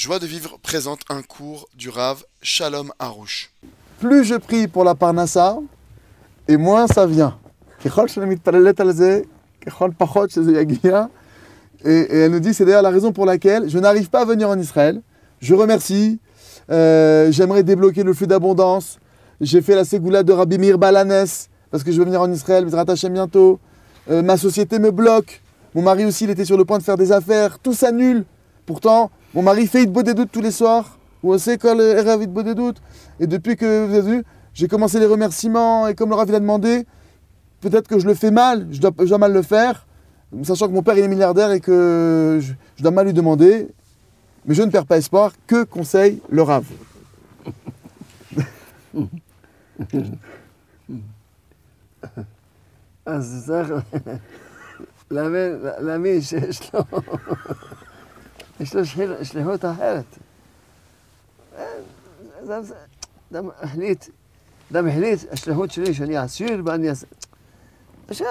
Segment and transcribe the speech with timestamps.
[0.00, 3.52] Joie de vivre présente un cours du Rave Shalom Harouche.
[3.98, 5.58] Plus je prie pour la Parnassa,
[6.48, 7.36] et moins ça vient.
[7.84, 7.90] Et,
[11.84, 14.58] elle nous dit, c'est d'ailleurs la raison pour laquelle je n'arrive pas à venir en
[14.58, 15.02] Israël.
[15.42, 16.18] Je remercie,
[16.70, 18.98] euh, j'aimerais débloquer le flux d'abondance.
[19.42, 21.26] J'ai fait la ségoula de Rabbi Mir Balanes,
[21.70, 23.60] parce que je veux venir en Israël, mais rattacher bientôt.
[24.10, 25.42] Euh, ma société me bloque.
[25.74, 27.58] Mon mari aussi, il était sur le point de faire des affaires.
[27.58, 28.24] Tout s'annule.
[28.64, 30.97] Pourtant, mon mari fait Itbo des doutes tous les soirs.
[31.23, 32.81] Ou sait quand le Erev Itbo des doutes.
[33.19, 34.23] Et depuis que vous avez vu,
[34.53, 35.87] j'ai commencé les remerciements.
[35.87, 36.85] Et comme le Rav il a demandé,
[37.61, 38.67] peut-être que je le fais mal.
[38.71, 39.87] Je dois, je dois mal le faire.
[40.43, 43.67] Sachant que mon père il est milliardaire et que je, je dois mal lui demander.
[44.45, 45.31] Mais je ne perds pas espoir.
[45.47, 46.65] Que conseille le Rav
[53.05, 53.73] אז צריך
[55.11, 56.81] להאמין, להאמין שיש לו,
[58.60, 60.04] יש לו שליח- שליחות אחרת.
[63.32, 64.04] אדם- החליט,
[64.72, 67.06] אדם החליט, השליחות שלי שאני עשיר ואני אעשה...
[68.08, 68.26] עכשיו,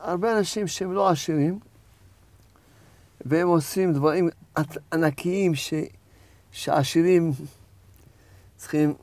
[0.00, 1.58] הרבה אנשים שהם לא עשירים,
[3.26, 5.74] והם עושים דברים ענ- ענקיים ש,
[6.52, 7.32] שעשירים
[8.56, 8.94] צריכים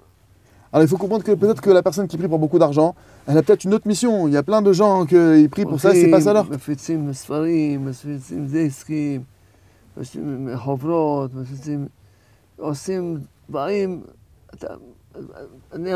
[0.73, 2.93] Alors il faut comprendre que peut-être que la personne qui prie pour beaucoup d'argent,
[3.25, 4.27] elle a peut-être une autre mission.
[4.27, 6.45] Il y a plein de gens qui prient pour ça, c'est pas ça leur.
[9.96, 11.86] מפיצים ספרים, מפיצים דיסקים, מפיצים חוברות, מפיצים...
[12.56, 13.18] עושים
[13.50, 14.02] דברים...
[14.54, 14.74] אתה-
[15.72, 15.90] אני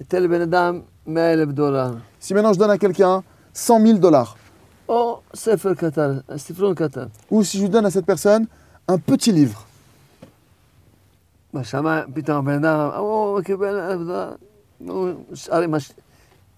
[0.00, 1.90] אתן לבן אדם 100 אלף דולר,
[2.22, 3.22] Si maintenant je donne à quelqu'un
[3.54, 4.34] 100 000 dollars,
[4.88, 7.06] או ספר קטן, ספרון קטן.
[7.32, 8.44] ou si je donne à cette personne
[8.90, 9.64] un petit livre,
[11.54, 14.32] בשמיים פתאום הבן אדם, הוא קיבל אלף דולר,
[14.78, 15.92] הוא נשאר עם הש...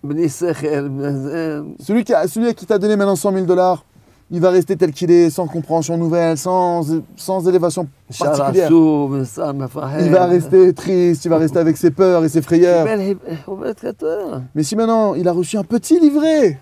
[0.05, 1.61] בלי שכל, זה...
[1.83, 3.83] celui, qui a- celui à qui t'a donné maintenant 100 000 dollars,
[4.32, 6.84] il va rester tel qu'il est, sans compréhension nouvelle, sans,
[7.16, 7.88] sans élévation.
[10.06, 12.86] Il va rester triste, il va rester avec ses peurs et ses frayeurs.
[14.56, 16.60] Mais si maintenant il a reçu un petit livret,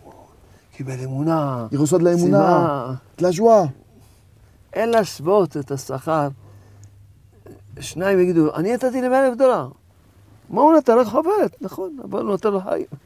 [1.72, 3.70] il reçoit de la émouna, de la joie.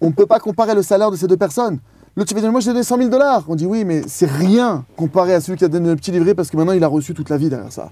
[0.02, 1.80] On ne peut pas comparer le salaire de ces deux personnes.
[2.17, 3.45] L'autre, tu vas dire, moi, je t'ai donné 100 000 dollars.
[3.49, 6.35] On dit, oui, mais c'est rien comparé à celui qui a donné le petit livret
[6.35, 7.91] parce que maintenant, il a reçu toute la vie derrière ça.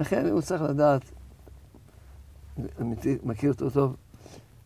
[0.00, 1.02] לכן הוא צריך לדעת,
[2.80, 3.96] אמיתי, מכיר אותו טוב,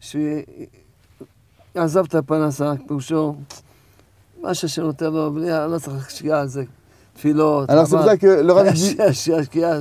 [0.00, 3.34] שיעזוב את הפרנסה, פירושו,
[4.42, 6.64] מה שהשם נותן לו, בלי, לא צריך להשקיע על זה
[7.14, 7.70] תפילות.
[7.70, 9.78] Alors, c'est pour ça que le Rav dit, שישקיע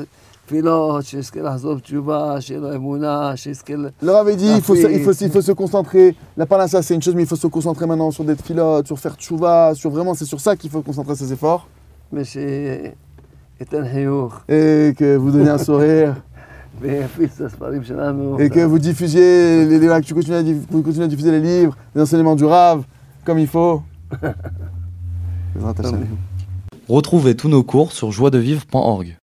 [0.50, 3.74] תפילות, שיזכה לחזור בתשובה, שיהיה לו אמונה, שיזכה...
[3.76, 6.16] ל- le Rav dit, il faut, se, Après- il, faut, il faut se concentrer.
[6.38, 9.00] La parnassa, c'est une chose, mais il faut se concentrer maintenant sur des filotes, sur
[9.00, 11.68] faire tchouva, sur vraiment, c'est sur ça qu'il faut concentrer ses efforts.
[12.14, 16.14] ושייתן חיוך, Et que vous donnez un sourire.
[16.82, 18.38] ויפיץ את הספרים שלנו.
[18.40, 21.32] et que vous diffusiez, les, les- que tu continues à, diff- vous continuez à diffuser
[21.32, 22.84] les livres, les enseignements du Rav,
[23.26, 23.82] comme il faut.
[25.56, 26.06] Bezrat Hashem.
[26.90, 29.08] Retrouvez tous nos cours sur joiedevivre.org.